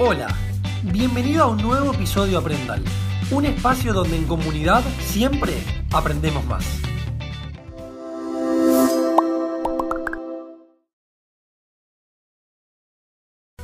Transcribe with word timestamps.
Hola, 0.00 0.26
bienvenido 0.82 1.44
a 1.44 1.46
un 1.46 1.62
nuevo 1.62 1.94
episodio 1.94 2.32
de 2.32 2.38
Aprendal, 2.38 2.82
un 3.30 3.44
espacio 3.44 3.92
donde 3.92 4.16
en 4.16 4.24
comunidad 4.24 4.82
siempre 4.98 5.52
aprendemos 5.92 6.44
más. 6.46 6.66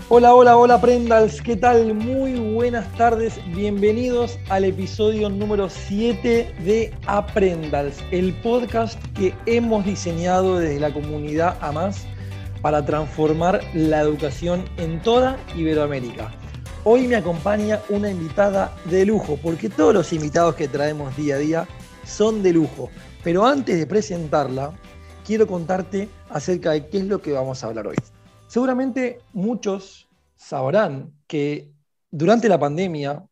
Hola, 0.09 0.33
hola, 0.33 0.57
hola 0.57 0.75
Aprendals, 0.75 1.43
¿qué 1.43 1.57
tal? 1.57 1.95
Muy 1.95 2.39
buenas 2.39 2.87
tardes, 2.97 3.41
bienvenidos 3.53 4.39
al 4.51 4.65
episodio 4.65 5.29
número 5.31 5.69
7 5.69 6.55
de 6.65 6.95
Aprendals, 7.07 8.05
el 8.13 8.35
podcast 8.35 9.03
que 9.17 9.35
hemos 9.47 9.85
diseñado 9.85 10.61
desde 10.61 10.79
la 10.79 10.93
comunidad 10.93 11.59
a 11.61 11.73
más 11.73 12.07
para 12.63 12.85
transformar 12.85 13.61
la 13.75 14.01
educación 14.01 14.65
en 14.77 15.01
toda 15.03 15.39
Iberoamérica. 15.57 16.33
Hoy 16.85 17.07
me 17.07 17.17
acompaña 17.17 17.81
una 17.89 18.11
invitada 18.11 18.75
de 18.87 19.05
lujo, 19.05 19.39
porque 19.43 19.69
todos 19.69 19.93
los 19.93 20.13
invitados 20.13 20.55
que 20.55 20.69
traemos 20.69 21.17
día 21.17 21.35
a 21.35 21.39
día 21.39 21.69
son 22.05 22.43
de 22.43 22.53
lujo. 22.53 22.91
Pero 23.23 23.45
antes 23.45 23.79
de 23.79 23.87
presentarla, 23.87 24.73
quiero 25.27 25.47
contarte 25.47 26.09
acerca 26.31 26.73
de 26.73 26.87
qué 26.89 26.99
es 26.99 27.05
lo 27.05 27.21
que 27.21 27.33
vamos 27.33 27.63
a 27.63 27.67
hablar 27.67 27.87
hoy. 27.87 27.97
Seguramente 28.47 29.21
muchos 29.33 30.09
sabrán 30.37 31.13
que 31.27 31.71
durante 32.11 32.49
la 32.49 32.59
pandemia, 32.59 33.23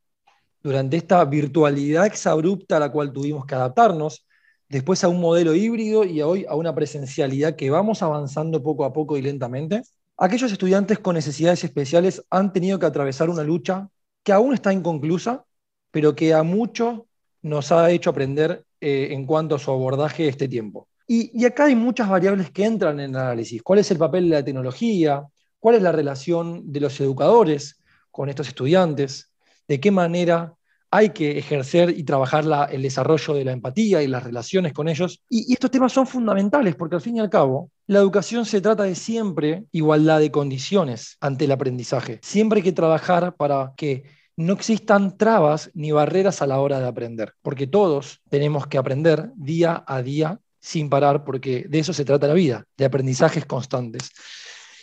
durante 0.63 0.99
esta 0.99 1.25
virtualidad 1.25 2.07
exabrupta 2.07 2.77
a 2.77 2.81
la 2.81 2.93
cual 2.93 3.13
tuvimos 3.13 3.47
que 3.47 3.55
adaptarnos, 3.55 4.27
después 4.69 5.03
a 5.05 5.09
un 5.09 5.21
modelo 5.21 5.55
híbrido 5.55 6.05
y 6.05 6.21
hoy 6.23 6.45
a 6.49 6.55
una 6.55 6.75
presencialidad 6.75 7.57
que 7.57 7.71
vamos 7.71 8.03
avanzando 8.03 8.63
poco 8.63 8.85
a 8.85 8.93
poco 8.93 9.17
y 9.17 9.23
lentamente, 9.23 9.83
aquellos 10.17 10.53
estudiantes 10.53 10.99
con 10.99 11.15
necesidades 11.15 11.65
especiales 11.65 12.25
han 12.31 12.53
tenido 12.53 12.79
que 12.79 12.87
atravesar 12.87 13.31
una 13.31 13.43
lucha 13.43 13.89
que 14.23 14.33
aún 14.33 14.55
está 14.55 14.73
inconclusa, 14.73 15.45
pero 15.91 16.15
que 16.15 16.35
a 16.35 16.43
muchos 16.43 17.03
nos 17.43 17.73
ha 17.73 17.91
hecho 17.91 18.11
aprender 18.11 18.65
eh, 18.81 19.09
en 19.13 19.25
cuanto 19.27 19.55
a 19.55 19.59
su 19.59 19.71
abordaje 19.71 20.29
este 20.29 20.49
tiempo. 20.49 20.89
Y, 21.07 21.31
y 21.41 21.47
acá 21.47 21.65
hay 21.65 21.75
muchas 21.75 22.09
variables 22.09 22.51
que 22.51 22.65
entran 22.65 23.01
en 23.01 23.11
el 23.11 23.17
análisis. 23.17 23.63
¿Cuál 23.63 23.79
es 23.79 23.91
el 23.91 23.97
papel 23.97 24.29
de 24.29 24.37
la 24.37 24.45
tecnología? 24.45 25.27
¿Cuál 25.59 25.77
es 25.77 25.83
la 25.83 25.93
relación 25.93 26.71
de 26.71 26.81
los 26.81 27.01
educadores 27.01 27.83
con 28.11 28.29
estos 28.29 28.49
estudiantes? 28.49 29.33
¿De 29.67 29.81
qué 29.81 29.91
manera 29.91 30.55
hay 30.91 31.11
que 31.11 31.39
ejercer 31.39 31.91
y 31.91 32.05
trabajar 32.05 32.45
el 32.71 32.83
desarrollo 32.83 33.35
de 33.35 33.45
la 33.45 33.53
empatía 33.53 34.03
y 34.03 34.07
las 34.07 34.23
relaciones 34.23 34.73
con 34.73 34.89
ellos. 34.89 35.21
Y, 35.29 35.53
estos 35.53 35.71
temas 35.71 35.93
son 35.93 36.07
fundamentales 36.07 36.75
porque 36.77 36.97
al 36.97 37.03
fin 37.03 37.17
y 37.17 37.21
al 37.21 37.31
cabo, 37.31 37.71
la 37.87 37.99
educación 37.99 38.45
se 38.45 38.61
trata 38.61 38.85
de 38.85 38.95
siempre 38.95 39.65
igualdad 39.73 40.21
de 40.21 40.31
condiciones 40.31 41.17
ante 41.21 41.45
el 41.45 41.53
aprendizaje. 41.53 42.21
Siempre 42.23 42.59
hay 42.59 42.63
que 42.63 42.73
trabajar 42.73 43.35
para 43.37 43.73
que 43.77 44.05
no 44.37 44.53
existan 44.53 45.19
trabas 45.19 45.71
ni 45.75 45.91
barreras 45.91 46.43
a 46.43 46.47
la 46.47 46.61
hora 46.61 46.79
de 46.79 46.87
aprender, 46.87 47.35
porque 47.43 47.67
todos 47.67 48.21
tenemos 48.31 48.67
que 48.67 48.79
aprender 48.79 49.31
día 49.35 49.83
a 49.87 50.01
día 50.01 50.39
sin 50.61 50.89
parar, 50.89 51.25
porque 51.25 51.67
de 51.69 51.79
eso 51.81 51.93
se 51.93 52.05
trata 52.05 52.29
la 52.29 52.35
vida, 52.35 52.65
de 52.77 52.85
aprendizajes 52.85 53.47
constantes. 53.47 54.11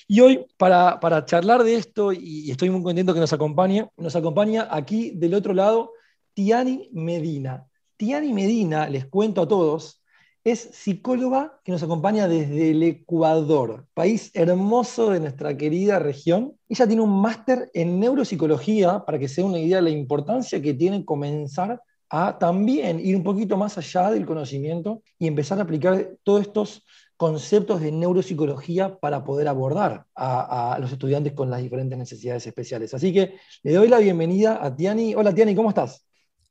Y 0.08 0.20
hoy, 0.20 0.46
para, 0.58 1.00
para, 1.00 1.26
charlar 1.26 1.64
de 1.64 1.76
esto, 1.76 2.14
y 2.14 2.52
estoy 2.52 2.70
muy 2.70 2.84
contento 2.84 3.14
que 3.14 3.20
nos 3.20 3.34
acompañe, 3.34 3.90
nos 3.98 4.16
acompaña 4.16 4.68
aquí 4.70 5.12
del 5.12 5.34
otro 5.34 5.54
lado 5.54 5.94
Tiani 6.34 6.90
Medina. 6.94 7.68
Tiani 7.98 8.32
Medina, 8.34 8.88
les 8.88 9.08
cuento 9.08 9.42
a 9.42 9.48
todos, 9.48 10.04
es 10.44 10.60
psicóloga 10.60 11.60
que 11.64 11.72
nos 11.72 11.82
acompaña 11.82 12.28
desde 12.28 12.70
el 12.70 12.84
Ecuador, 12.84 13.88
país 13.96 14.30
hermoso 14.36 15.10
de 15.10 15.22
nuestra 15.22 15.58
querida 15.58 15.98
región. 15.98 16.56
Ella 16.70 16.86
tiene 16.86 17.02
un 17.02 17.20
máster 17.20 17.72
en 17.74 18.00
neuropsicología 18.00 19.04
para 19.06 19.18
que 19.18 19.28
se 19.28 19.42
una 19.42 19.58
idea 19.58 19.78
de 19.78 19.84
la 19.84 19.90
importancia 19.90 20.62
que 20.62 20.76
tiene 20.76 21.04
comenzar 21.04 21.82
a 22.10 22.38
también 22.38 23.00
ir 23.00 23.16
un 23.16 23.24
poquito 23.24 23.58
más 23.58 23.80
allá 23.80 24.12
del 24.12 24.28
conocimiento 24.28 25.02
y 25.18 25.26
empezar 25.26 25.58
a 25.58 25.64
aplicar 25.64 26.12
todos 26.22 26.42
estos 26.42 26.86
conceptos 27.18 27.82
de 27.82 27.92
neuropsicología 27.92 28.98
para 28.98 29.24
poder 29.24 29.48
abordar 29.48 30.06
a, 30.16 30.78
los 30.80 30.92
estudiantes 30.92 31.34
con 31.34 31.50
las 31.50 31.62
diferentes 31.62 31.98
necesidades 31.98 32.46
especiales. 32.46 32.94
Así 32.94 33.14
que 33.14 33.36
le 33.64 33.74
doy 33.74 33.88
la 33.88 34.00
bienvenida 34.00 34.60
a 34.64 34.76
Tiani. 34.76 35.16
Hola 35.16 35.34
Tiani, 35.34 35.56
¿cómo 35.56 35.70
estás? 35.70 36.06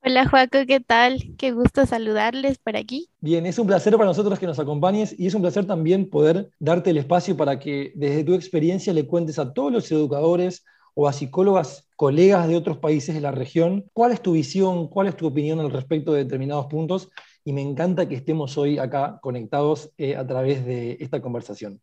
Hola 0.07 0.29
Joaco, 0.29 0.59
¿qué 0.67 0.81
tal? 0.81 1.35
Qué 1.39 1.53
gusto 1.53 1.87
saludarles 1.87 2.59
por 2.59 2.77
aquí. 2.77 3.09
Bien, 3.21 3.47
es 3.47 3.59
un 3.59 3.67
placer 3.67 3.95
para 3.95 4.05
nosotros 4.05 4.39
que 4.39 4.47
nos 4.47 4.59
acompañes 4.59 5.15
y 5.19 5.27
es 5.27 5.35
un 5.35 5.41
placer 5.41 5.67
también 5.67 6.11
poder 6.11 6.51
darte 6.59 6.91
el 6.91 6.99
espacio 6.99 7.37
para 7.37 7.59
que 7.59 7.93
desde 7.95 8.25
tu 8.25 8.35
experiencia 8.35 8.93
le 8.93 9.07
cuentes 9.07 9.39
a 9.39 9.55
todos 9.55 9.73
los 9.73 9.91
educadores 9.91 10.65
o 10.95 11.09
a 11.09 11.13
psicólogas, 11.13 11.89
colegas 11.97 12.49
de 12.49 12.57
otros 12.57 12.79
países 12.79 13.15
de 13.15 13.21
la 13.21 13.31
región, 13.31 13.91
cuál 13.93 14.13
es 14.13 14.21
tu 14.21 14.33
visión, 14.33 14.89
cuál 14.89 15.09
es 15.09 15.17
tu 15.17 15.27
opinión 15.27 15.59
al 15.59 15.71
respecto 15.71 16.13
de 16.13 16.25
determinados 16.25 16.67
puntos 16.67 17.09
y 17.45 17.53
me 17.53 17.63
encanta 17.63 18.09
que 18.09 18.15
estemos 18.15 18.57
hoy 18.57 18.79
acá 18.79 19.19
conectados 19.21 19.91
eh, 19.99 20.17
a 20.17 20.27
través 20.27 20.65
de 20.65 20.97
esta 21.01 21.21
conversación. 21.21 21.81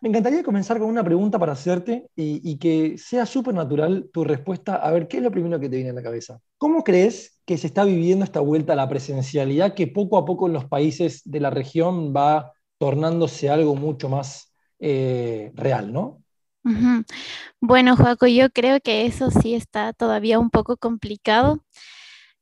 Me 0.00 0.08
encantaría 0.08 0.42
comenzar 0.42 0.80
con 0.80 0.88
una 0.88 1.04
pregunta 1.04 1.38
para 1.38 1.52
hacerte 1.52 2.08
y, 2.16 2.58
que 2.58 2.98
sea 2.98 3.24
súper 3.24 3.54
natural 3.54 4.10
tu 4.12 4.24
respuesta. 4.24 4.74
A 4.74 4.90
ver, 4.90 5.06
¿qué 5.06 5.18
es 5.18 5.22
lo 5.22 5.30
primero 5.30 5.60
que 5.60 5.68
te 5.68 5.76
viene 5.76 5.90
a 5.90 5.94
la 5.94 6.02
cabeza? 6.02 6.40
¿Cómo 6.58 6.82
crees 6.82 7.38
que 7.44 7.56
se 7.56 7.68
está 7.68 7.84
viviendo 7.84 8.24
esta 8.24 8.40
vuelta 8.40 8.72
a 8.72 8.76
la 8.76 8.88
presencialidad 8.88 9.74
que 9.74 9.86
poco 9.86 10.18
a 10.18 10.24
poco 10.24 10.48
en 10.48 10.54
los 10.54 10.64
países 10.64 11.22
de 11.24 11.38
la 11.38 11.50
región 11.50 12.12
va 12.12 12.52
tornándose 12.78 13.48
algo 13.48 13.76
mucho 13.76 14.08
más 14.08 14.52
eh, 14.80 15.52
real, 15.54 15.92
¿no? 15.92 16.20
Bueno, 17.60 17.96
Joaco, 17.96 18.26
yo 18.26 18.50
creo 18.50 18.80
que 18.80 19.06
eso 19.06 19.30
sí 19.30 19.54
está 19.54 19.92
todavía 19.92 20.40
un 20.40 20.50
poco 20.50 20.76
complicado. 20.76 21.60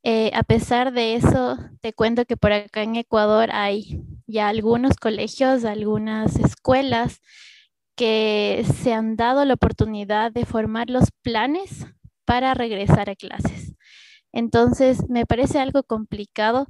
Eh, 0.03 0.31
a 0.35 0.43
pesar 0.43 0.93
de 0.93 1.15
eso, 1.15 1.59
te 1.81 1.93
cuento 1.93 2.25
que 2.25 2.37
por 2.37 2.53
acá 2.53 2.83
en 2.83 2.97
Ecuador 2.97 3.51
hay 3.53 4.03
ya 4.27 4.49
algunos 4.49 4.97
colegios, 4.97 5.65
algunas 5.65 6.37
escuelas 6.37 7.21
que 7.97 8.65
se 8.83 8.95
han 8.95 9.17
dado 9.17 9.45
la 9.45 9.55
oportunidad 9.55 10.33
de 10.33 10.47
formar 10.47 10.91
los 10.91 11.11
planes 11.23 11.87
para 12.25 12.55
regresar 12.55 13.11
a 13.11 13.17
clases. 13.17 13.75
Entonces, 14.33 15.09
me 15.11 15.27
parece 15.27 15.61
algo 15.61 15.83
complicado, 15.85 16.69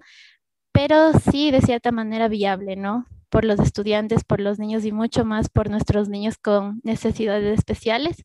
pero 0.73 1.13
sí 1.15 1.51
de 1.51 1.63
cierta 1.63 1.93
manera 1.93 2.29
viable, 2.29 2.77
¿no? 2.77 3.07
Por 3.31 3.45
los 3.45 3.61
estudiantes, 3.61 4.25
por 4.25 4.41
los 4.41 4.59
niños 4.59 4.85
y 4.85 4.93
mucho 4.93 5.25
más 5.25 5.49
por 5.51 5.71
nuestros 5.71 6.09
niños 6.09 6.39
con 6.39 6.81
necesidades 6.85 7.59
especiales. 7.59 8.25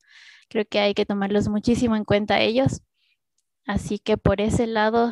Creo 0.50 0.66
que 0.70 0.80
hay 0.80 0.94
que 0.96 1.06
tomarlos 1.06 1.50
muchísimo 1.50 1.96
en 1.96 2.06
cuenta 2.06 2.42
ellos. 2.42 2.82
Así 3.66 4.00
que 4.00 4.18
por 4.18 4.42
ese 4.42 4.68
lado, 4.68 5.12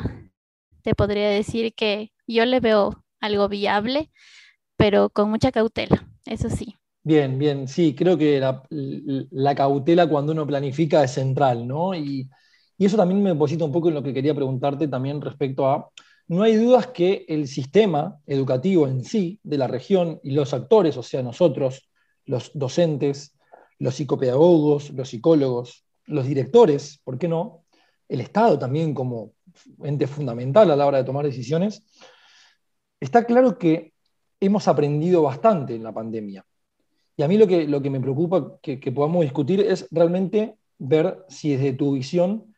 te 0.82 0.94
podría 0.94 1.28
decir 1.28 1.74
que 1.74 2.12
yo 2.26 2.44
le 2.44 2.60
veo 2.60 3.04
algo 3.20 3.48
viable, 3.48 4.10
pero 4.76 5.10
con 5.10 5.30
mucha 5.30 5.50
cautela, 5.50 6.08
eso 6.26 6.48
sí. 6.50 6.76
Bien, 7.02 7.38
bien, 7.38 7.68
sí, 7.68 7.94
creo 7.94 8.16
que 8.16 8.40
la, 8.40 9.54
cautela 9.54 10.08
cuando 10.08 10.32
uno 10.32 10.46
planifica 10.46 11.04
es 11.04 11.10
central, 11.12 11.66
¿no? 11.66 11.94
Y, 11.94 12.30
y, 12.78 12.84
eso 12.86 12.96
también 12.96 13.22
me 13.22 13.30
deposita 13.30 13.64
un 13.64 13.72
poco 13.72 13.88
en 13.88 13.94
lo 13.94 14.02
que 14.02 14.14
quería 14.14 14.34
preguntarte 14.34 14.88
también 14.88 15.20
respecto 15.20 15.66
a, 15.66 15.90
no 16.28 16.42
hay 16.42 16.56
dudas 16.56 16.86
que 16.88 17.26
el 17.28 17.46
sistema 17.48 18.18
educativo 18.26 18.88
en 18.88 19.04
sí 19.04 19.38
de 19.42 19.58
la 19.58 19.66
región 19.66 20.20
y 20.22 20.30
los 20.30 20.54
actores, 20.54 20.96
o 20.96 21.02
sea, 21.02 21.22
nosotros, 21.22 21.90
los 22.24 22.50
docentes, 22.54 23.36
los 23.78 23.96
psicopedagogos, 23.96 24.90
los 24.90 25.10
psicólogos, 25.10 25.84
los 26.06 26.26
directores, 26.26 27.00
¿por 27.04 27.18
qué 27.18 27.28
no? 27.28 27.63
El 28.08 28.20
Estado 28.20 28.58
también 28.58 28.94
como 28.94 29.32
ente 29.82 30.06
fundamental 30.06 30.70
a 30.70 30.76
la 30.76 30.86
hora 30.86 30.98
de 30.98 31.04
tomar 31.04 31.24
decisiones, 31.24 31.82
está 33.00 33.24
claro 33.24 33.58
que 33.58 33.92
hemos 34.40 34.68
aprendido 34.68 35.22
bastante 35.22 35.74
en 35.74 35.82
la 35.82 35.92
pandemia. 35.92 36.44
Y 37.16 37.22
a 37.22 37.28
mí 37.28 37.38
lo 37.38 37.46
que, 37.46 37.66
lo 37.68 37.80
que 37.80 37.90
me 37.90 38.00
preocupa 38.00 38.58
que, 38.60 38.78
podamos 38.92 39.22
discutir 39.22 39.60
es 39.60 39.86
realmente 39.90 40.56
ver 40.78 41.24
si 41.28 41.54
desde 41.54 41.72
tu 41.72 41.92
visión 41.92 42.54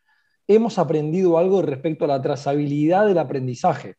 hemos 0.47 0.79
aprendido 0.79 1.37
algo 1.37 1.61
respecto 1.61 2.05
a 2.05 2.07
la 2.07 2.21
trazabilidad 2.21 3.05
del 3.05 3.19
aprendizaje 3.19 3.95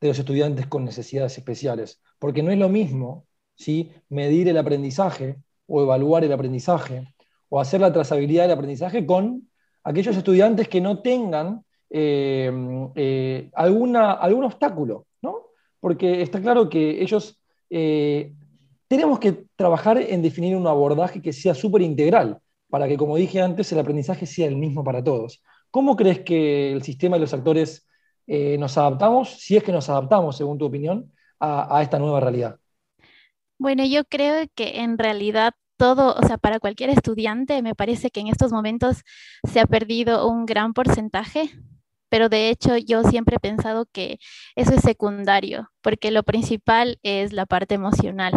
de 0.00 0.08
los 0.08 0.18
estudiantes 0.18 0.66
con 0.66 0.84
necesidades 0.84 1.36
especiales. 1.36 2.00
Porque 2.18 2.42
no 2.42 2.50
es 2.50 2.58
lo 2.58 2.68
mismo 2.68 3.26
¿sí? 3.54 3.92
medir 4.08 4.48
el 4.48 4.56
aprendizaje 4.56 5.36
o 5.66 5.82
evaluar 5.82 6.24
el 6.24 6.32
aprendizaje 6.32 7.06
o 7.48 7.60
hacer 7.60 7.80
la 7.80 7.92
trazabilidad 7.92 8.44
del 8.44 8.52
aprendizaje 8.52 9.04
con 9.04 9.48
aquellos 9.84 10.16
estudiantes 10.16 10.68
que 10.68 10.80
no 10.80 11.00
tengan 11.00 11.64
eh, 11.90 12.50
eh, 12.94 13.50
alguna, 13.54 14.12
algún 14.12 14.44
obstáculo, 14.44 15.06
¿no? 15.20 15.48
Porque 15.80 16.22
está 16.22 16.40
claro 16.40 16.68
que 16.68 17.02
ellos 17.02 17.40
eh, 17.68 18.32
tenemos 18.88 19.18
que 19.18 19.44
trabajar 19.56 19.98
en 19.98 20.22
definir 20.22 20.56
un 20.56 20.66
abordaje 20.66 21.20
que 21.20 21.32
sea 21.32 21.54
súper 21.54 21.82
integral, 21.82 22.38
para 22.68 22.88
que, 22.88 22.96
como 22.96 23.16
dije 23.16 23.40
antes, 23.40 23.70
el 23.72 23.78
aprendizaje 23.78 24.24
sea 24.24 24.46
el 24.46 24.56
mismo 24.56 24.82
para 24.82 25.04
todos. 25.04 25.42
¿Cómo 25.70 25.96
crees 25.96 26.20
que 26.20 26.72
el 26.72 26.82
sistema 26.82 27.16
y 27.16 27.20
los 27.20 27.34
actores 27.34 27.86
nos 28.26 28.78
adaptamos, 28.78 29.40
si 29.40 29.56
es 29.56 29.62
que 29.62 29.72
nos 29.72 29.90
adaptamos, 29.90 30.36
según 30.36 30.56
tu 30.56 30.64
opinión, 30.64 31.12
a 31.38 31.82
esta 31.82 31.98
nueva 31.98 32.20
realidad? 32.20 32.56
Bueno, 33.58 33.84
yo 33.84 34.04
creo 34.04 34.46
que 34.54 34.80
en 34.80 34.96
realidad 34.96 35.52
todo, 35.82 36.14
o 36.14 36.24
sea, 36.28 36.38
para 36.38 36.60
cualquier 36.60 36.90
estudiante, 36.90 37.60
me 37.60 37.74
parece 37.74 38.10
que 38.10 38.20
en 38.20 38.28
estos 38.28 38.52
momentos 38.52 39.02
se 39.42 39.58
ha 39.58 39.66
perdido 39.66 40.28
un 40.28 40.46
gran 40.46 40.74
porcentaje 40.74 41.50
pero 42.08 42.28
de 42.28 42.50
hecho 42.50 42.76
yo 42.76 43.04
siempre 43.04 43.36
he 43.36 43.40
pensado 43.40 43.86
que 43.86 44.18
eso 44.54 44.74
es 44.74 44.82
secundario, 44.82 45.70
porque 45.80 46.10
lo 46.10 46.22
principal 46.22 46.98
es 47.02 47.32
la 47.32 47.46
parte 47.46 47.74
emocional. 47.74 48.34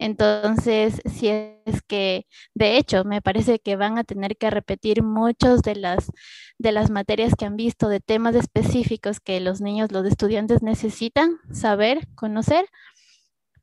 Entonces, 0.00 1.00
si 1.04 1.28
es 1.28 1.82
que, 1.86 2.26
de 2.54 2.76
hecho, 2.76 3.04
me 3.04 3.22
parece 3.22 3.60
que 3.60 3.76
van 3.76 3.98
a 3.98 4.04
tener 4.04 4.36
que 4.36 4.50
repetir 4.50 5.04
muchas 5.04 5.62
de 5.62 5.76
las, 5.76 6.10
de 6.58 6.72
las 6.72 6.90
materias 6.90 7.34
que 7.38 7.44
han 7.44 7.54
visto, 7.54 7.88
de 7.88 8.00
temas 8.00 8.34
específicos 8.34 9.20
que 9.20 9.38
los 9.38 9.60
niños, 9.60 9.92
los 9.92 10.04
estudiantes 10.06 10.62
necesitan 10.62 11.38
saber, 11.52 12.08
conocer, 12.16 12.66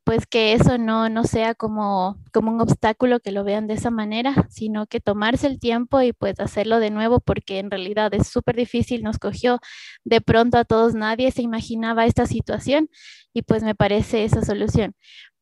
pues 0.03 0.25
que 0.25 0.53
eso 0.53 0.77
no, 0.77 1.09
no 1.09 1.24
sea 1.25 1.53
como, 1.53 2.18
como 2.33 2.51
un 2.51 2.59
obstáculo 2.62 3.19
que 3.19 3.31
lo 3.31 3.44
vean 3.44 3.68
de 3.68 3.75
esa 3.75 3.92
manera, 3.92 4.48
sino 4.50 4.88
que 4.88 5.00
tomarse 5.00 5.48
el 5.48 5.59
tiempo 5.59 6.01
y 6.01 6.12
pues 6.13 6.39
hacerlo 6.39 6.80
de 6.80 6.89
nuevo 6.89 7.19
porque 7.19 7.59
en 7.59 7.69
realidad 7.69 8.13
es 8.13 8.27
súper 8.27 8.56
difícil, 8.56 9.03
nos 9.03 9.19
cogió 9.19 9.59
de 10.03 10.21
pronto 10.21 10.57
a 10.57 10.65
todos, 10.65 10.95
nadie 10.95 11.31
se 11.31 11.44
imaginaba 11.44 12.06
esta 12.06 12.25
situación 12.25 12.89
y 13.33 13.44
pues 13.44 13.63
me 13.63 13.75
parece 13.75 14.24
esa 14.24 14.44
solución. 14.44 14.95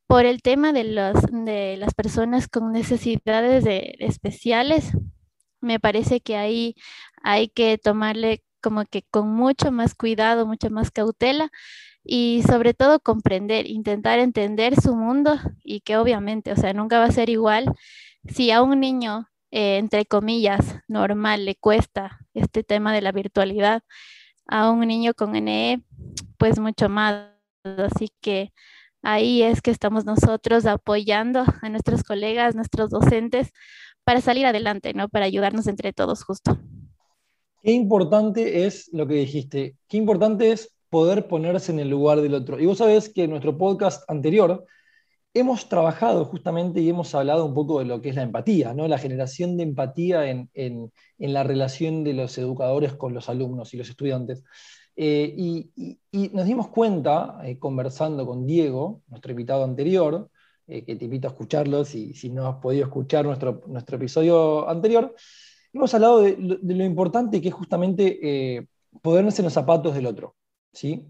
Por 0.08 0.26
el 0.26 0.42
tema 0.42 0.74
de, 0.74 0.84
los, 0.86 1.16
de 1.32 1.78
las 1.78 1.94
personas 1.94 2.48
con 2.48 2.72
necesidades 2.72 3.66
especiales, 4.00 4.92
me 5.62 5.80
parece 5.80 6.22
que 6.22 6.36
ahí 6.38 6.76
hay 7.24 7.50
que 7.50 7.78
tomarle 7.78 8.44
como 8.62 8.86
que 8.86 9.04
con 9.10 9.30
mucho 9.30 9.72
más 9.72 9.96
cuidado, 9.96 10.46
mucha 10.46 10.70
más 10.70 10.92
cautela 10.92 11.50
y 12.12 12.42
sobre 12.48 12.74
todo 12.74 13.00
comprender, 13.00 13.70
intentar 13.70 14.18
entender 14.18 14.82
su 14.82 14.96
mundo 14.96 15.38
y 15.64 15.82
que 15.82 15.96
obviamente, 15.96 16.52
o 16.52 16.56
sea, 16.56 16.74
nunca 16.74 16.98
va 16.98 17.06
a 17.06 17.12
ser 17.12 17.30
igual 17.30 17.72
si 18.28 18.50
a 18.50 18.64
un 18.64 18.80
niño, 18.80 19.28
eh, 19.52 19.78
entre 19.78 20.06
comillas, 20.08 20.80
normal 20.88 21.46
le 21.46 21.54
cuesta 21.54 22.18
este 22.34 22.64
tema 22.64 22.96
de 22.96 23.02
la 23.02 23.12
virtualidad, 23.12 23.84
a 24.48 24.72
un 24.72 24.80
niño 24.88 25.14
con 25.14 25.34
NE, 25.34 25.84
pues 26.40 26.58
mucho 26.58 26.90
más. 26.90 27.28
Así 27.64 28.10
que 28.22 28.54
ahí 29.04 29.44
es 29.44 29.62
que 29.62 29.70
estamos 29.70 30.04
nosotros 30.04 30.66
apoyando 30.66 31.46
a 31.62 31.70
nuestros 31.70 32.02
colegas, 32.02 32.56
nuestros 32.56 32.90
docentes, 32.90 33.52
para 34.04 34.22
salir 34.22 34.48
adelante, 34.48 34.96
¿no? 34.96 35.10
Para 35.10 35.26
ayudarnos 35.26 35.68
entre 35.68 35.94
todos 35.94 36.24
justo. 36.24 36.58
Qué 37.62 37.72
importante 37.72 38.66
es 38.66 38.90
lo 38.94 39.06
que 39.06 39.14
dijiste, 39.14 39.76
qué 39.88 39.98
importante 39.98 40.52
es 40.52 40.74
poder 40.90 41.28
ponerse 41.28 41.72
en 41.72 41.80
el 41.80 41.90
lugar 41.90 42.22
del 42.22 42.34
otro. 42.34 42.60
Y 42.60 42.66
vos 42.66 42.80
sabés 42.80 43.10
que 43.10 43.24
en 43.24 43.32
nuestro 43.32 43.58
podcast 43.58 44.10
anterior 44.10 44.66
hemos 45.34 45.70
trabajado 45.70 46.26
justamente 46.26 46.82
y 46.82 46.90
hemos 46.90 47.14
hablado 47.16 47.46
un 47.46 47.54
poco 47.54 47.80
de 47.80 47.86
lo 47.86 48.02
que 48.02 48.10
es 48.10 48.16
la 48.16 48.24
empatía, 48.24 48.74
¿no? 48.74 48.88
la 48.88 48.98
generación 48.98 49.58
de 49.58 49.64
empatía 49.64 50.30
en, 50.30 50.92
la 51.18 51.44
relación 51.44 52.04
de 52.04 52.14
los 52.14 52.38
educadores 52.38 52.94
con 52.94 53.14
los 53.14 53.30
alumnos 53.30 53.74
y 53.74 53.78
los 53.78 53.90
estudiantes. 53.90 54.44
Eh, 54.96 55.34
y, 55.38 56.00
nos 56.34 56.46
dimos 56.46 56.68
cuenta, 56.70 57.40
eh, 57.44 57.58
conversando 57.58 58.26
con 58.26 58.46
Diego, 58.46 59.02
nuestro 59.08 59.32
invitado 59.32 59.64
anterior, 59.64 60.30
eh, 60.68 60.84
que 60.84 60.96
te 60.96 61.06
invito 61.06 61.28
a 61.28 61.32
escucharlo 61.32 61.86
si, 61.86 62.14
si, 62.14 62.30
no 62.30 62.48
has 62.48 62.58
podido 62.58 62.86
escuchar 62.86 63.26
nuestro, 63.26 63.62
nuestro 63.68 63.98
episodio 63.98 64.68
anterior, 64.68 65.16
hemos 65.72 65.94
hablado 65.94 66.22
de, 66.22 66.36
de 66.62 66.76
lo 66.76 66.84
importante 66.84 67.42
que 67.42 67.48
es 67.50 67.54
justamente 67.54 68.68
ponerse 69.02 69.42
en 69.42 69.46
los 69.46 69.54
zapatos 69.54 69.94
del 69.96 70.08
otro. 70.08 70.36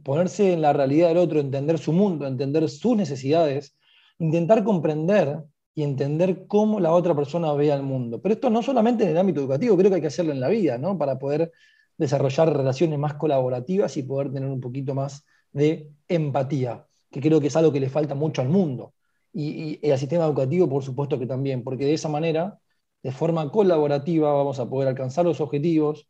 Ponerse 0.04 0.54
en 0.54 0.62
la 0.62 0.74
realidad 0.74 1.10
del 1.10 1.18
otro, 1.18 1.40
entender 1.40 1.78
su 1.78 1.92
mundo, 1.92 2.26
entender 2.26 2.68
sus 2.70 2.96
necesidades, 2.96 3.76
intentar 4.18 4.64
comprender 4.64 5.44
y 5.76 5.84
entender 5.84 6.48
cómo 6.48 6.80
la 6.80 6.94
otra 6.94 7.16
persona 7.16 7.54
ve 7.54 7.72
al 7.72 7.84
mundo. 7.84 8.22
Pero 8.22 8.34
esto 8.36 8.50
no 8.50 8.64
solamente 8.64 9.04
en 9.04 9.12
el 9.12 9.18
ámbito 9.18 9.42
educativo, 9.42 9.78
creo 9.78 9.90
que 9.90 9.96
hay 9.96 10.02
que 10.02 10.08
hacerlo 10.08 10.32
en 10.32 10.40
la 10.40 10.50
vida, 10.50 10.78
¿no? 10.78 10.98
Para 10.98 11.20
poder 11.20 11.52
desarrollar 11.98 12.56
relaciones 12.56 12.98
más 12.98 13.16
colaborativas 13.16 13.96
y 13.98 14.04
poder 14.04 14.32
tener 14.32 14.50
un 14.50 14.62
poquito 14.62 14.96
más 14.96 15.26
de 15.52 15.92
empatía, 16.08 16.86
que 17.12 17.22
creo 17.22 17.42
que 17.42 17.48
es 17.48 17.56
algo 17.56 17.72
que 17.72 17.80
le 17.80 17.90
falta 17.90 18.16
mucho 18.16 18.42
al 18.42 18.50
mundo. 18.50 18.94
Y, 19.34 19.80
y 19.86 19.92
al 19.92 20.00
sistema 20.00 20.26
educativo, 20.26 20.68
por 20.70 20.84
supuesto 20.84 21.20
que 21.20 21.28
también, 21.28 21.64
porque 21.64 21.86
de 21.86 21.94
esa 21.94 22.10
manera, 22.10 22.60
de 23.04 23.12
forma 23.12 23.52
colaborativa, 23.52 24.34
vamos 24.34 24.60
a 24.60 24.70
poder 24.70 24.88
alcanzar 24.88 25.26
los 25.26 25.42
objetivos, 25.42 26.08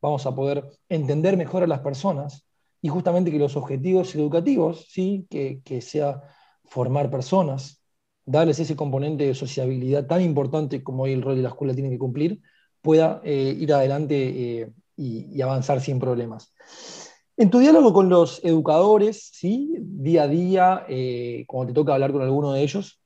vamos 0.00 0.24
a 0.26 0.34
poder 0.34 0.64
entender 0.88 1.36
mejor 1.36 1.64
a 1.64 1.66
las 1.66 1.80
personas 1.80 2.46
y 2.82 2.88
justamente 2.88 3.30
que 3.30 3.38
los 3.38 3.56
objetivos 3.56 4.14
educativos, 4.16 4.86
¿sí? 4.90 5.26
que, 5.30 5.80
sea 5.80 6.20
formar 6.64 7.10
personas, 7.10 7.80
darles 8.26 8.58
ese 8.58 8.74
componente 8.74 9.24
de 9.24 9.34
sociabilidad 9.34 10.06
tan 10.06 10.20
importante 10.20 10.82
como 10.82 11.04
hoy 11.04 11.12
el 11.12 11.22
rol 11.22 11.36
de 11.36 11.42
la 11.42 11.50
escuela 11.50 11.74
tiene 11.74 11.90
que 11.90 11.98
cumplir, 11.98 12.42
pueda 12.80 13.20
eh, 13.24 13.56
ir 13.56 13.72
adelante 13.72 14.62
eh, 14.62 14.72
y, 14.96 15.40
avanzar 15.40 15.80
sin 15.80 16.00
problemas. 16.00 16.52
En 17.36 17.50
tu 17.50 17.60
diálogo 17.60 17.92
con 17.92 18.08
los 18.08 18.44
educadores, 18.44 19.30
¿sí? 19.32 19.76
día 19.78 20.24
a 20.24 20.28
día, 20.28 20.84
eh, 20.88 21.44
cuando 21.46 21.72
te 21.72 21.74
toca 21.74 21.94
hablar 21.94 22.10
con 22.10 22.22
alguno 22.22 22.52
de 22.52 22.62
ellos, 22.62 23.00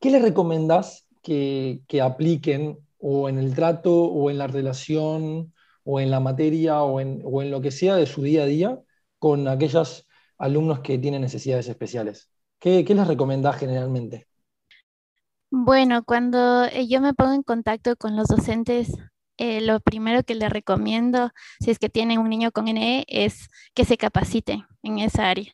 ¿qué 0.00 0.10
les 0.10 0.22
recomendás 0.22 1.06
que, 1.22 1.82
que 1.86 2.00
apliquen 2.00 2.78
o 2.98 3.28
en 3.28 3.38
el 3.38 3.54
trato 3.54 3.94
o 3.94 4.28
en 4.28 4.38
la 4.38 4.48
relación 4.48 5.52
o 5.86 6.00
en 6.00 6.10
la 6.10 6.20
materia 6.20 6.82
o 6.82 7.00
en, 7.00 7.22
lo 7.50 7.60
que 7.60 7.70
sea 7.70 7.94
de 7.94 8.06
su 8.06 8.22
día 8.22 8.42
a 8.42 8.46
día 8.46 8.78
con 9.18 9.46
aquellos 9.48 10.06
alumnos 10.36 10.80
que 10.80 10.98
tienen 10.98 11.22
necesidades 11.22 11.68
especiales? 11.68 12.28
¿Qué, 12.58 12.84
les 12.84 13.06
recomendás 13.06 13.56
generalmente? 13.56 14.26
Bueno, 15.50 16.04
cuando 16.04 16.64
eh, 16.64 16.88
yo 16.88 17.00
me 17.00 17.14
pongo 17.14 17.32
en 17.32 17.44
contacto 17.44 17.94
con 17.96 18.16
los 18.16 18.26
docentes, 18.26 18.92
eh, 19.38 19.60
lo 19.60 19.78
primero 19.78 20.24
que 20.24 20.34
les 20.34 20.50
recomiendo, 20.50 21.30
si 21.60 21.70
es 21.70 21.78
que 21.78 21.88
tienen 21.88 22.18
un 22.18 22.28
niño 22.28 22.50
con 22.50 22.66
NE, 22.66 23.04
es 23.06 23.48
que 23.74 23.84
se 23.84 23.96
capaciten 23.96 24.66
en 24.82 24.98
esa 24.98 25.30
área. 25.30 25.52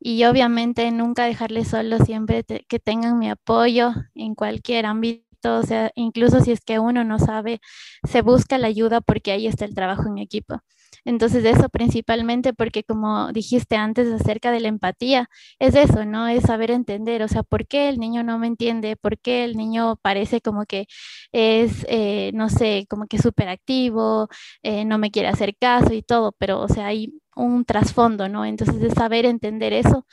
Y 0.00 0.24
obviamente 0.24 0.90
nunca 0.90 1.24
dejarles 1.24 1.68
solo, 1.68 1.98
siempre 1.98 2.42
que 2.44 2.80
tengan 2.80 3.20
mi 3.20 3.30
apoyo 3.30 3.92
en 4.16 4.34
cualquier 4.34 4.86
ámbito 4.86 5.31
o 5.44 5.62
sea, 5.62 5.90
incluso 5.94 6.40
si 6.40 6.52
es 6.52 6.60
que 6.64 6.78
uno 6.78 7.04
no 7.04 7.18
sabe, 7.18 7.60
se 8.08 8.22
busca 8.22 8.58
la 8.58 8.68
ayuda 8.68 9.00
porque 9.00 9.32
ahí 9.32 9.46
está 9.46 9.64
el 9.64 9.74
trabajo 9.74 10.08
en 10.08 10.18
equipo. 10.18 10.60
Entonces, 11.04 11.44
eso 11.44 11.68
principalmente 11.68 12.52
porque 12.52 12.84
como 12.84 13.32
dijiste 13.32 13.76
antes 13.76 14.12
acerca 14.12 14.52
de 14.52 14.60
la 14.60 14.68
empatía, 14.68 15.28
es 15.58 15.74
eso, 15.74 16.04
¿no? 16.04 16.28
Es 16.28 16.44
saber 16.44 16.70
entender, 16.70 17.22
o 17.22 17.28
sea, 17.28 17.42
¿por 17.42 17.66
qué 17.66 17.88
el 17.88 17.98
niño 17.98 18.22
no 18.22 18.38
me 18.38 18.46
entiende? 18.46 18.96
¿Por 18.96 19.18
qué 19.18 19.44
el 19.44 19.56
niño 19.56 19.96
parece 20.02 20.40
como 20.40 20.64
que 20.66 20.86
es, 21.32 21.84
eh, 21.88 22.30
no 22.34 22.48
sé, 22.48 22.86
como 22.88 23.06
que 23.06 23.18
súper 23.18 23.48
activo, 23.48 24.28
eh, 24.62 24.84
no 24.84 24.98
me 24.98 25.10
quiere 25.10 25.28
hacer 25.28 25.56
caso 25.56 25.92
y 25.92 26.02
todo, 26.02 26.32
pero, 26.38 26.60
o 26.60 26.68
sea, 26.68 26.86
hay 26.86 27.12
un 27.34 27.64
trasfondo, 27.64 28.28
¿no? 28.28 28.44
Entonces, 28.44 28.80
es 28.82 28.94
saber 28.94 29.24
entender 29.26 29.72
eso 29.72 30.06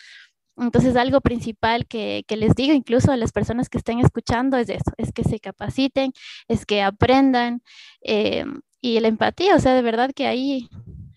entonces, 0.59 0.95
algo 0.95 1.21
principal 1.21 1.87
que, 1.87 2.23
les 2.29 2.55
digo 2.55 2.73
incluso 2.73 3.11
a 3.11 3.17
las 3.17 3.31
personas 3.31 3.69
que 3.69 3.77
estén 3.77 3.99
escuchando 3.99 4.57
es 4.57 4.69
eso, 4.69 4.91
es 4.97 5.11
que 5.11 5.23
se 5.23 5.39
capaciten, 5.39 6.11
es 6.47 6.65
que 6.65 6.81
aprendan 6.81 7.61
eh, 8.01 8.45
y 8.81 8.99
la 8.99 9.07
empatía, 9.07 9.55
o 9.55 9.59
sea, 9.59 9.73
de 9.73 9.81
verdad 9.81 10.11
que 10.15 10.27
ahí 10.27 10.69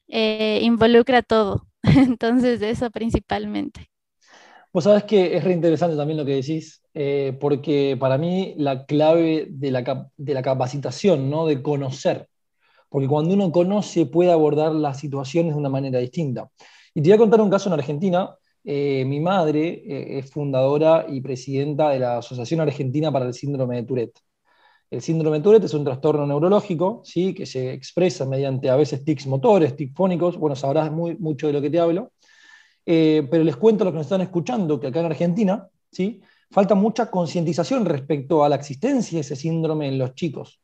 eh, 0.09 0.61
involucra 0.63 1.23
todo. 1.23 1.67
Entonces, 1.83 2.63
eso 2.63 2.91
principalmente. 2.91 3.89
Vos 4.73 4.85
sabes 4.85 5.05
que 5.05 5.37
es 5.37 5.45
reinteresante 5.45 5.97
también 5.97 6.19
lo 6.19 6.25
que 6.25 6.37
decís, 6.37 6.83
eh, 6.95 7.37
porque 7.41 7.97
para 7.99 8.17
mí 8.17 8.55
la 8.57 8.87
clave 8.87 9.47
de 9.51 9.71
la, 9.71 10.11
de 10.17 10.35
la 10.35 10.43
capacitación, 10.43 11.29
¿no? 11.29 11.47
de 11.47 11.63
conocer, 11.63 12.29
porque 12.89 13.09
cuando 13.09 13.35
uno 13.35 13.53
conoce 13.53 14.07
puede 14.07 14.33
abordar 14.33 14.73
las 14.73 14.99
situaciones 14.99 15.53
de 15.53 15.61
una 15.61 15.69
manera 15.69 15.99
distinta. 15.99 16.49
Y 16.95 17.03
te 17.03 17.11
voy 17.11 17.15
a 17.15 17.19
contar 17.19 17.41
un 17.41 17.51
caso 17.51 17.69
en 17.69 17.75
Argentina 17.75 18.35
eh, 18.64 19.04
mi 19.07 19.21
madre 19.21 19.83
eh, 19.87 20.19
es 20.19 20.31
fundadora 20.31 21.07
y 21.09 21.21
presidenta 21.21 21.90
de 21.90 21.99
la 21.99 22.19
Asociación 22.19 22.61
Argentina 22.61 23.11
para 23.12 23.26
el 23.26 23.35
Síndrome 23.35 23.76
de 23.76 23.83
Tourette. 23.83 24.21
El 24.90 25.00
síndrome 25.00 25.38
de 25.38 25.42
Tourette 25.42 25.64
es 25.64 25.75
un 25.75 25.85
trastorno 25.85 26.26
neurológico 26.26 27.00
¿sí? 27.04 27.33
que 27.35 27.47
se 27.47 27.73
expresa 27.73 28.26
mediante 28.26 28.69
a 28.69 28.76
veces 28.76 29.02
tics 29.04 29.26
motores, 29.26 29.75
tics 29.75 29.95
fónicos. 29.95 30.37
Bueno, 30.37 30.54
sabrás 30.54 30.92
muy, 30.92 31.16
mucho 31.16 31.47
de 31.47 31.54
lo 31.54 31.62
que 31.62 31.71
te 31.71 31.81
hablo. 31.81 32.12
Eh, 32.85 33.26
pero 33.31 33.42
les 33.42 33.57
cuento 33.57 33.85
a 33.85 33.87
los 33.87 33.92
que 33.92 33.99
nos 33.99 34.07
están 34.07 34.21
escuchando 34.21 34.78
que 34.78 34.88
acá 34.88 35.00
en 35.00 35.07
Argentina 35.07 35.66
¿sí? 35.90 36.21
falta 36.50 36.75
mucha 36.75 37.11
concientización 37.11 37.87
respecto 37.87 38.45
a 38.45 38.49
la 38.49 38.57
existencia 38.57 39.16
de 39.16 39.21
ese 39.21 39.35
síndrome 39.35 39.88
en 39.88 39.99
los 39.99 40.14
chicos. 40.14 40.61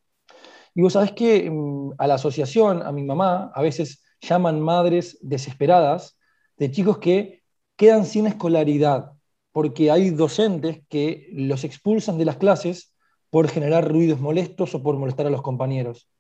Y 0.74 0.82
vos 0.82 0.92
sabés 0.92 1.12
que 1.12 1.50
mm, 1.50 1.92
a 1.96 2.06
la 2.06 2.14
asociación, 2.14 2.82
a 2.82 2.92
mi 2.92 3.04
mamá, 3.04 3.50
a 3.54 3.62
veces 3.62 4.04
llaman 4.20 4.60
madres 4.60 5.18
desesperadas 5.22 6.18
de 6.58 6.70
chicos 6.70 6.98
que 6.98 7.38
quedan 7.78 8.04
sin 8.04 8.26
escolaridad 8.26 9.12
porque 9.52 9.90
hay 9.90 10.11
docentes 10.11 10.82
que 10.88 11.28
los 11.32 11.62
expulsan 11.62 12.18
de 12.18 12.25
las 12.25 12.37
clases 12.37 12.92
por 13.30 13.49
generar 13.49 13.88
ruidos 13.88 14.20
molestos 14.20 14.75
o 14.75 14.82
por 14.82 14.97
molestar 14.97 15.26
a 15.26 15.30
los 15.30 15.42
compañeros. 15.42 16.11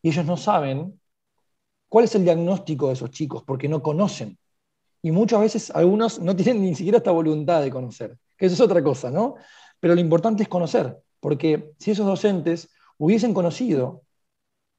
Y 0.00 0.10
ellos 0.10 0.24
no 0.24 0.36
saben 0.36 1.00
cuál 1.88 2.04
es 2.04 2.14
el 2.14 2.24
diagnóstico 2.24 2.86
de 2.86 2.94
esos 2.94 3.10
chicos, 3.10 3.42
porque 3.44 3.68
no 3.68 3.82
conocen. 3.82 4.38
Y 5.02 5.10
muchas 5.10 5.40
veces 5.40 5.70
algunos 5.72 6.20
no 6.20 6.36
tienen 6.36 6.62
ni 6.62 6.74
siquiera 6.74 6.98
esta 6.98 7.10
voluntad 7.10 7.60
de 7.62 7.70
conocer, 7.70 8.16
que 8.38 8.46
eso 8.46 8.54
es 8.54 8.60
otra 8.60 8.82
cosa, 8.82 9.10
¿no? 9.10 9.34
Pero 9.80 9.96
lo 9.96 10.00
importante 10.00 10.44
es 10.44 10.48
conocer, 10.48 11.02
porque 11.18 11.72
si 11.78 11.90
esos 11.90 12.06
docentes 12.06 12.70
hubiesen 12.96 13.34
conocido 13.34 14.02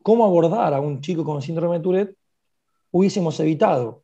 cómo 0.01 0.23
abordar 0.23 0.73
a 0.73 0.79
un 0.79 1.01
chico 1.01 1.25
con 1.25 1.41
síndrome 1.41 1.77
de 1.77 1.83
Tourette, 1.83 2.17
hubiésemos 2.91 3.37
evitado 3.41 4.03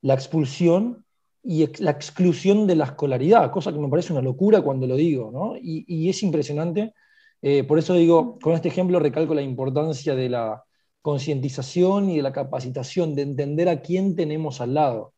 la 0.00 0.14
expulsión 0.14 1.03
y 1.44 1.66
la 1.82 1.90
exclusión 1.90 2.66
de 2.66 2.74
la 2.74 2.84
escolaridad, 2.84 3.50
cosa 3.50 3.72
que 3.72 3.78
me 3.78 3.88
parece 3.88 4.12
una 4.12 4.22
locura 4.22 4.62
cuando 4.62 4.86
lo 4.86 4.96
digo, 4.96 5.30
¿no? 5.30 5.56
y, 5.60 6.08
es 6.08 6.22
impresionante. 6.22 6.94
Eh, 7.42 7.64
por 7.64 7.78
eso 7.78 7.94
digo, 7.94 8.38
con 8.40 8.54
este 8.54 8.68
ejemplo 8.68 8.98
recalco 8.98 9.34
la 9.34 9.42
importancia 9.42 10.14
de 10.14 10.30
la 10.30 10.64
concientización 11.02 12.08
y 12.08 12.16
de 12.16 12.22
la 12.22 12.32
capacitación, 12.32 13.14
de 13.14 13.22
entender 13.22 13.68
a 13.68 13.82
quién 13.82 14.16
tenemos 14.16 14.62
al 14.62 14.72
lado. 14.72 15.12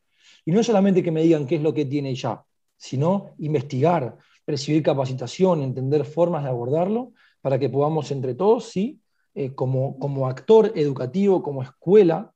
Y 0.45 0.51
no 0.51 0.65
solamente 0.65 1.05
que 1.05 1.13
me 1.13 1.23
digan 1.23 1.47
qué 1.47 1.57
es 1.57 1.63
lo 1.63 1.73
que 1.73 1.85
tiene 1.85 2.15
ya, 2.17 2.43
sino 2.77 3.35
investigar, 3.39 4.19
recibir 4.45 4.83
capacitación, 4.83 5.63
entender 5.63 6.05
formas 6.05 6.43
de 6.43 6.51
abordarlo, 6.51 7.13
para 7.41 7.61
que 7.61 7.71
podamos 7.71 8.11
entre 8.11 8.35
todos, 8.35 8.65
¿sí? 8.65 9.01
Eh, 9.35 9.55
como, 9.55 9.99
como 10.01 10.27
actor 10.27 10.73
educativo, 10.75 11.43
como 11.43 11.63
escuela, 11.63 12.33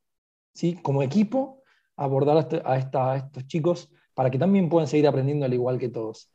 ¿sí? 0.53 0.79
como 0.83 1.03
equipo, 1.03 1.60
abordar 2.05 2.37
a, 2.65 2.73
a, 2.73 3.17
estos 3.17 3.47
chicos 3.47 3.91
para 4.15 4.31
que 4.31 4.39
también 4.39 4.69
puedan 4.69 4.89
seguir 4.89 5.07
aprendiendo 5.07 5.47
al 5.47 5.55
igual 5.55 5.79
que 5.79 5.89
todos. 5.89 6.31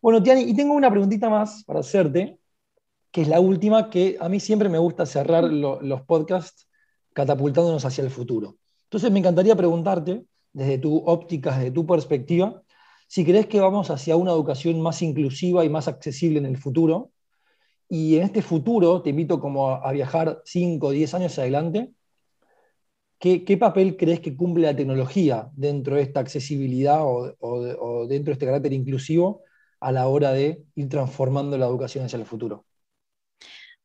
Bueno, 0.00 0.22
Tiani, 0.22 0.42
y 0.42 0.54
tengo 0.54 0.74
una 0.74 0.90
preguntita 0.90 1.28
más 1.28 1.64
para 1.64 1.80
hacerte, 1.80 2.38
que 3.10 3.22
es 3.22 3.28
la 3.28 3.40
última, 3.40 3.90
que 3.90 4.16
a 4.20 4.28
mí 4.28 4.40
siempre 4.40 4.68
me 4.68 4.78
gusta 4.78 5.06
cerrar 5.06 5.44
los 5.44 6.02
podcasts 6.02 6.68
catapultándonos 7.12 7.84
hacia 7.84 8.04
el 8.04 8.10
futuro. 8.10 8.56
Entonces 8.84 9.10
me 9.10 9.18
encantaría 9.18 9.56
preguntarte, 9.56 10.24
desde 10.52 10.78
tu 10.78 10.98
óptica, 11.06 11.56
desde 11.56 11.70
tu 11.70 11.86
perspectiva, 11.86 12.62
si 13.08 13.24
crees 13.24 13.46
que 13.46 13.60
vamos 13.60 13.90
hacia 13.90 14.16
una 14.16 14.32
educación 14.32 14.80
más 14.80 15.00
inclusiva 15.02 15.64
y 15.64 15.68
más 15.68 15.88
accesible 15.88 16.38
en 16.38 16.46
el 16.46 16.56
futuro, 16.56 17.10
y 17.88 18.16
en 18.16 18.24
este 18.24 18.42
futuro 18.42 19.00
te 19.02 19.10
invito 19.10 19.40
como 19.40 19.70
a, 19.70 19.92
viajar 19.92 20.42
5 20.44 20.88
o 20.88 20.90
10 20.90 21.14
años 21.14 21.38
adelante, 21.38 21.92
¿qué, 23.18 23.56
papel 23.58 23.96
crees 23.96 24.20
que 24.20 24.36
cumple 24.36 24.66
la 24.66 24.76
tecnología 24.76 25.50
dentro 25.54 25.96
de 25.96 26.02
esta 26.02 26.20
accesibilidad 26.20 27.00
o, 27.02 28.06
dentro 28.08 28.30
de 28.30 28.32
este 28.32 28.46
carácter 28.46 28.72
inclusivo 28.72 29.42
a 29.80 29.92
la 29.92 30.08
hora 30.08 30.32
de 30.32 30.64
ir 30.74 30.88
transformando 30.88 31.58
la 31.58 31.66
educación 31.66 32.04
hacia 32.04 32.18
el 32.18 32.26
futuro? 32.26 32.64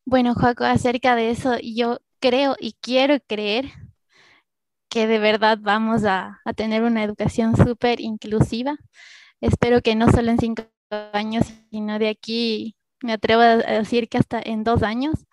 Bueno, 0.05 0.33
Joaco, 0.33 0.63
acerca 0.63 1.15
de 1.15 1.29
eso, 1.29 1.57
yo 1.61 1.99
creo 2.19 2.55
y 2.59 2.75
quiero 2.81 3.17
creer 3.27 3.65
que 4.89 5.07
de 5.07 5.19
verdad 5.19 5.57
vamos 5.61 6.03
a, 6.05 6.41
tener 6.55 6.83
una 6.83 7.03
educación 7.03 7.55
súper 7.55 8.01
inclusiva. 8.01 8.77
Espero 9.39 9.81
que 9.81 9.95
no 9.95 10.11
solo 10.11 10.31
en 10.31 10.37
cinco 10.39 10.63
años, 11.13 11.45
sino 11.71 11.97
de 11.97 12.09
aquí, 12.09 12.75
me 13.01 13.13
atrevo 13.13 13.41
a 13.41 13.55
decir 13.55 14.09
que 14.09 14.17
hasta 14.17 14.41
en 14.43 14.63
dos 14.63 14.83
años. 14.83 15.25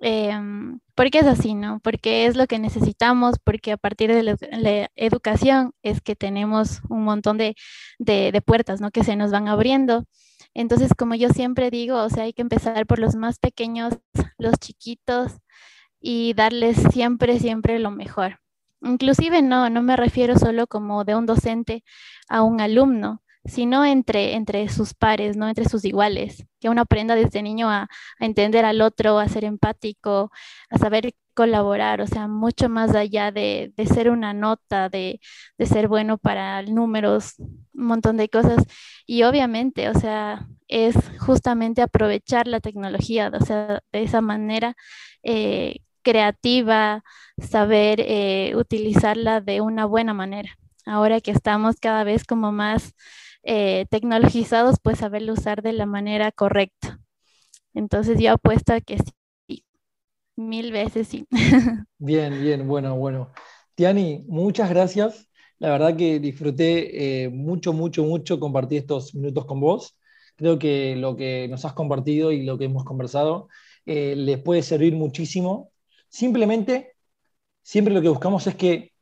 Em, 0.00 0.78
porque 0.98 1.20
es 1.20 1.26
así, 1.26 1.54
¿no? 1.54 1.78
Porque 1.78 2.26
es 2.26 2.34
lo 2.34 2.48
que 2.48 2.58
necesitamos, 2.58 3.36
porque 3.44 3.70
a 3.70 3.76
partir 3.76 4.12
de 4.12 4.24
la, 4.24 4.90
educación 4.96 5.70
es 5.84 6.00
que 6.00 6.16
tenemos 6.16 6.80
un 6.88 7.04
montón 7.04 7.38
de, 7.38 7.54
de, 8.00 8.42
puertas, 8.44 8.80
¿no? 8.80 8.90
Que 8.90 9.04
se 9.04 9.14
nos 9.14 9.30
van 9.30 9.46
abriendo. 9.46 10.06
Entonces, 10.54 10.94
como 10.98 11.14
yo 11.14 11.28
siempre 11.28 11.70
digo, 11.70 12.02
o 12.02 12.10
sea, 12.10 12.24
hay 12.24 12.32
que 12.32 12.42
empezar 12.42 12.84
por 12.84 12.98
los 12.98 13.14
más 13.14 13.38
pequeños, 13.38 13.94
los 14.38 14.54
chiquitos, 14.58 15.34
y 16.00 16.34
darles 16.34 16.76
siempre, 16.92 17.38
siempre 17.38 17.78
lo 17.78 17.92
mejor. 17.92 18.40
Inclusive 18.82 19.40
no, 19.40 19.70
no 19.70 19.82
me 19.82 19.94
refiero 19.94 20.36
solo 20.36 20.66
como 20.66 21.04
de 21.04 21.14
un 21.14 21.26
docente 21.26 21.84
a 22.28 22.42
un 22.42 22.60
alumno, 22.60 23.22
sino 23.48 23.84
entre, 23.84 24.34
entre 24.34 24.68
sus 24.68 24.94
pares, 24.94 25.36
¿no? 25.36 25.48
entre 25.48 25.68
sus 25.68 25.84
iguales, 25.84 26.46
que 26.60 26.68
uno 26.68 26.82
aprenda 26.82 27.14
desde 27.14 27.42
niño 27.42 27.70
a, 27.70 27.88
entender 28.20 28.64
al 28.64 28.80
otro, 28.80 29.18
a 29.18 29.28
ser 29.28 29.44
empático, 29.44 30.30
a 30.70 30.78
saber 30.78 31.14
colaborar, 31.34 32.00
o 32.00 32.06
sea, 32.06 32.26
mucho 32.26 32.68
más 32.68 32.94
allá 32.94 33.30
de, 33.32 33.72
ser 33.92 34.10
una 34.10 34.34
nota, 34.34 34.88
de, 34.88 35.20
de, 35.56 35.66
ser 35.66 35.88
bueno 35.88 36.18
para 36.18 36.62
números, 36.62 37.34
un 37.38 37.86
montón 37.86 38.16
de 38.16 38.28
cosas. 38.28 38.64
Y 39.06 39.22
obviamente, 39.22 39.88
o 39.88 39.94
sea, 39.94 40.48
es 40.66 40.96
justamente 41.20 41.80
aprovechar 41.82 42.48
la 42.48 42.60
tecnología, 42.60 43.30
o 43.32 43.44
sea, 43.44 43.82
de 43.92 44.02
esa 44.02 44.20
manera 44.20 44.76
eh, 45.22 45.80
creativa, 46.02 47.04
saber 47.38 48.00
eh, 48.00 48.54
utilizarla 48.56 49.40
de 49.40 49.60
una 49.60 49.86
buena 49.86 50.14
manera. 50.14 50.58
Ahora 50.86 51.20
que 51.20 51.30
estamos 51.30 51.76
cada 51.80 52.02
vez 52.04 52.24
como 52.24 52.50
más 52.52 52.94
eh, 53.42 53.86
tecnologizados, 53.90 54.76
pues 54.82 54.98
saberlo 54.98 55.32
usar 55.32 55.62
de 55.62 55.72
la 55.72 55.86
manera 55.86 56.32
correcta. 56.32 57.00
Entonces 57.74 58.18
yo 58.20 58.32
apuesto 58.32 58.72
a 58.72 58.80
que 58.80 58.98
sí, 59.46 59.64
mil 60.36 60.72
veces 60.72 61.08
sí. 61.08 61.26
Bien, 61.98 62.40
bien, 62.40 62.66
bueno, 62.68 62.96
bueno. 62.96 63.32
Tiani, 63.74 64.24
muchas 64.28 64.70
gracias. 64.70 65.28
La 65.58 65.70
verdad 65.70 65.96
que 65.96 66.20
disfruté 66.20 67.24
eh, 67.24 67.28
mucho, 67.28 67.72
mucho, 67.72 68.04
mucho 68.04 68.38
compartir 68.38 68.78
estos 68.78 69.14
minutos 69.14 69.46
con 69.46 69.60
vos. 69.60 69.96
Creo 70.36 70.58
que 70.58 70.94
lo 70.96 71.16
que 71.16 71.48
nos 71.48 71.64
has 71.64 71.72
compartido 71.72 72.30
y 72.30 72.44
lo 72.44 72.58
que 72.58 72.66
hemos 72.66 72.84
conversado 72.84 73.48
les 73.84 74.38
puede 74.42 74.62
servir 74.62 74.94
muchísimo 74.94 75.72
Simplemente, 76.08 76.96
siempre 77.62 77.94
lo 77.94 78.02
que 78.02 78.08
buscamos 78.08 78.46
es 78.46 78.54
que 78.56 78.92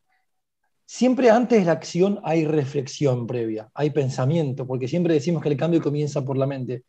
siempre 0.86 1.30
antes 1.30 1.58
de 1.58 1.66
la 1.66 1.72
acción 1.72 2.20
hay 2.22 2.46
reflexión 2.46 3.26
previa, 3.26 3.68
hay 3.74 3.90
pensamiento, 3.90 4.66
porque 4.66 4.88
siempre 4.88 5.14
decimos 5.14 5.42
que 5.42 5.50
el 5.50 5.56
cambio 5.56 5.82
comienza 5.82 6.24
por 6.24 6.38
la 6.38 6.46
mente. 6.46 6.84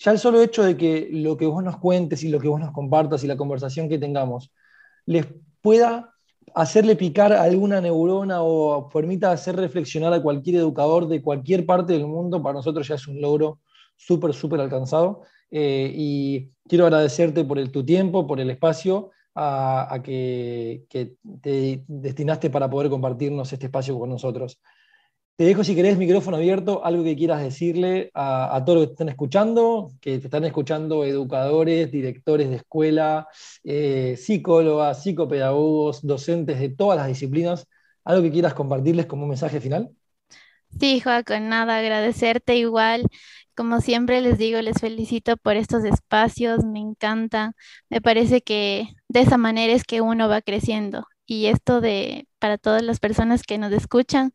Ya 0.00 0.12
el 0.12 0.18
solo 0.18 0.42
hecho 0.42 0.62
de 0.64 0.76
que 0.76 1.08
lo 1.10 1.36
que 1.36 1.46
vos 1.46 1.62
nos 1.64 1.78
cuentes 1.78 2.22
y 2.24 2.28
lo 2.28 2.40
que 2.40 2.48
vos 2.48 2.60
nos 2.60 2.72
compartas 2.72 3.24
y 3.24 3.26
la 3.26 3.36
conversación 3.36 3.88
que 3.88 3.98
tengamos 3.98 4.52
les 5.06 5.26
pueda 5.60 6.12
hacerle 6.54 6.96
picar 6.96 7.32
alguna 7.32 7.80
neurona 7.80 8.42
o 8.42 8.88
permita 8.88 9.32
hacer 9.32 9.56
reflexionar 9.56 10.12
a 10.12 10.22
cualquier 10.22 10.56
educador 10.56 11.08
de 11.08 11.22
cualquier 11.22 11.66
parte 11.66 11.92
del 11.92 12.06
mundo, 12.06 12.42
para 12.42 12.54
nosotros 12.54 12.86
ya 12.88 12.96
es 12.96 13.06
un 13.06 13.20
logro 13.20 13.60
súper, 13.96 14.34
súper 14.34 14.60
alcanzado. 14.60 15.22
Eh, 15.50 15.90
y 15.94 16.50
quiero 16.68 16.84
agradecerte 16.84 17.44
por 17.44 17.58
el, 17.58 17.70
tu 17.70 17.84
tiempo, 17.84 18.26
por 18.26 18.40
el 18.40 18.50
espacio 18.50 19.10
a, 19.40 20.00
que, 20.02 20.84
te 21.40 21.84
destinaste 21.86 22.50
para 22.50 22.68
poder 22.68 22.90
compartirnos 22.90 23.52
este 23.52 23.66
espacio 23.66 23.98
con 23.98 24.10
nosotros. 24.10 24.60
Te 25.36 25.44
dejo, 25.44 25.62
si 25.62 25.76
querés, 25.76 25.96
micrófono 25.96 26.36
abierto, 26.36 26.84
algo 26.84 27.04
que 27.04 27.14
quieras 27.14 27.40
decirle 27.40 28.10
a, 28.12 28.60
todos 28.66 28.78
los 28.78 28.86
que 28.88 28.92
están 28.94 29.08
escuchando, 29.08 29.90
que 30.00 30.18
te 30.18 30.24
están 30.26 30.44
escuchando 30.44 31.04
educadores, 31.04 31.92
directores 31.92 32.50
de 32.50 32.56
escuela, 32.56 33.28
eh, 33.62 34.16
psicólogas, 34.16 35.02
psicopedagogos, 35.04 36.04
docentes 36.04 36.58
de 36.58 36.70
todas 36.70 36.98
las 36.98 37.06
disciplinas. 37.06 37.68
¿Algo 38.04 38.22
que 38.22 38.32
quieras 38.32 38.54
compartirles 38.54 39.06
como 39.06 39.26
mensaje 39.28 39.60
final? 39.60 39.90
Sí, 40.80 41.00
Joaquín, 41.00 41.48
nada, 41.48 41.78
agradecerte 41.78 42.56
igual. 42.56 43.02
Como 43.58 43.80
siempre 43.80 44.20
les 44.20 44.38
digo, 44.38 44.62
les 44.62 44.78
felicito 44.80 45.36
por 45.36 45.56
estos 45.56 45.82
espacios, 45.84 46.64
me 46.64 46.78
encanta. 46.78 47.54
Me 47.90 48.00
parece 48.00 48.40
que 48.40 48.86
de 49.08 49.20
esa 49.22 49.36
manera 49.36 49.72
es 49.72 49.82
que 49.82 50.00
uno 50.00 50.28
va 50.28 50.42
creciendo. 50.42 51.08
Y 51.26 51.46
esto 51.46 51.80
de, 51.80 52.28
para 52.38 52.56
todas 52.58 52.82
las 52.82 53.00
personas 53.00 53.42
que 53.42 53.58
nos 53.58 53.72
escuchan, 53.72 54.30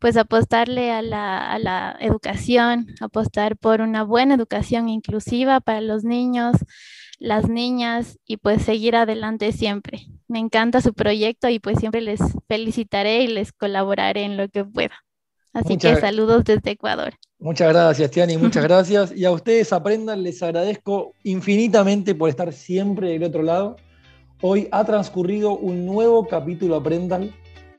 pues 0.00 0.16
apostarle 0.18 0.92
a 0.92 1.02
la, 1.02 1.52
a 1.52 1.60
la 1.60 1.96
educación, 2.00 2.88
apostar 3.00 3.56
por 3.56 3.82
una 3.82 4.02
buena 4.04 4.34
educación 4.34 4.88
inclusiva 4.90 5.60
para 5.60 5.80
los 5.82 6.04
niños, 6.04 6.56
las 7.20 7.48
niñas 7.48 8.18
y 8.26 8.38
pues 8.38 8.62
seguir 8.64 8.96
adelante 8.96 9.52
siempre. 9.52 10.08
Me 10.28 10.40
encanta 10.40 10.82
su 10.82 10.94
proyecto 10.94 11.48
y 11.48 11.60
pues 11.60 11.78
siempre 11.78 12.02
les 12.02 12.20
felicitaré 12.48 13.22
y 13.22 13.28
les 13.28 13.52
colaboraré 13.52 14.24
en 14.24 14.36
lo 14.36 14.48
que 14.50 14.64
pueda. 14.64 14.94
Así 15.58 15.76
que 15.76 15.96
saludos 15.96 16.44
desde 16.44 16.70
Ecuador. 16.70 17.14
Muchas 17.40 17.72
gracias, 17.72 18.10
Tiani, 18.10 18.36
muchas 18.36 18.62
gracias. 18.68 19.12
Y 19.14 19.24
a 19.24 19.30
ustedes 19.30 19.72
aprendan, 19.72 20.22
les 20.22 20.42
agradezco 20.42 21.14
infinitamente 21.24 22.14
por 22.14 22.28
estar 22.28 22.52
siempre 22.52 23.10
del 23.10 23.24
otro 23.24 23.42
lado. 23.42 23.76
Hoy 24.40 24.68
ha 24.70 24.84
transcurrido 24.84 25.56
un 25.56 25.84
nuevo 25.84 26.26
capítulo 26.28 26.76
Aprendan, 26.76 27.32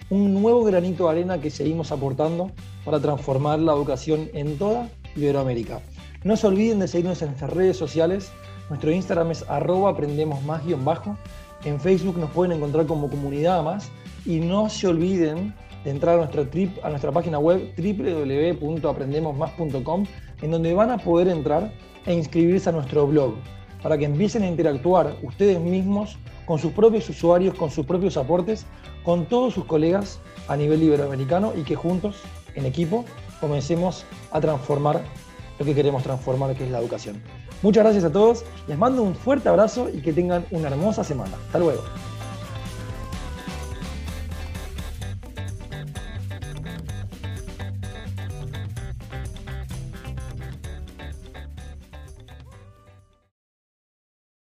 un 0.10 0.34
nuevo 0.42 0.64
granito 0.64 1.06
de 1.06 1.12
arena 1.12 1.40
que 1.40 1.50
seguimos 1.50 1.92
aportando 1.92 2.52
para 2.84 3.00
transformar 3.00 3.60
la 3.60 3.74
educación 3.74 4.30
en 4.34 4.58
toda 4.58 4.90
Iberoamérica. 5.16 5.80
No 6.24 6.36
se 6.36 6.48
olviden 6.48 6.80
de 6.80 6.88
seguirnos 6.90 7.22
en 7.22 7.30
nuestras 7.30 7.54
redes 7.54 7.78
sociales. 7.78 8.32
Nuestro 8.70 8.92
Instagram 8.92 9.32
es 9.32 9.46
arroba 9.48 9.92
aprendemos 9.92 10.44
más 10.44 10.62
bajo. 10.84 11.18
En 11.64 11.80
Facebook 11.80 12.18
nos 12.18 12.30
pueden 12.32 12.58
encontrar 12.58 12.86
como 12.86 13.10
comunidad 13.10 13.64
más. 13.64 13.90
Y 14.26 14.40
no 14.40 14.70
se 14.70 14.88
olviden 14.88 15.54
de 15.84 15.92
entrar 15.92 16.16
a, 16.16 16.18
nuestro 16.18 16.50
trip, 16.50 16.78
a 16.84 16.90
nuestra 16.90 17.12
página 17.12 17.38
web 17.40 17.74
www.aprendemosmas.com, 17.78 20.06
en 20.42 20.52
donde 20.52 20.74
van 20.74 20.90
a 20.92 20.98
poder 20.98 21.28
entrar 21.28 21.72
e 22.06 22.14
inscribirse 22.14 22.70
a 22.70 22.72
nuestro 22.72 23.06
blog, 23.08 23.34
para 23.82 23.98
que 23.98 24.06
empiecen 24.06 24.44
a 24.44 24.48
interactuar 24.48 25.18
ustedes 25.24 25.60
mismos 25.60 26.18
con 26.46 26.60
sus 26.60 26.72
propios 26.72 27.10
usuarios, 27.10 27.56
con 27.56 27.72
sus 27.72 27.86
propios 27.86 28.16
aportes, 28.18 28.66
con 29.04 29.26
todos 29.26 29.54
sus 29.54 29.66
colegas 29.66 30.22
a 30.48 30.56
nivel 30.58 30.84
iberoamericano 30.84 31.54
y 31.56 31.64
que 31.64 31.76
juntos, 31.76 32.22
en 32.56 32.66
equipo, 32.66 33.06
comencemos 33.40 34.06
a 34.32 34.42
transformar 34.42 35.02
lo 35.60 35.66
que 35.66 35.76
queremos 35.76 36.04
transformar, 36.04 36.56
que 36.56 36.64
es 36.64 36.72
la 36.72 36.80
educación. 36.80 37.22
Muchas 37.62 37.84
gracias 37.84 38.06
a 38.06 38.12
todos, 38.12 38.46
les 38.68 38.78
mando 38.78 39.04
un 39.04 39.14
fuerte 39.14 39.50
abrazo 39.50 39.90
y 39.94 40.02
que 40.02 40.14
tengan 40.14 40.46
una 40.52 40.70
hermosa 40.70 41.04
semana. 41.04 41.36
Hasta 41.48 41.60
luego. 41.60 41.84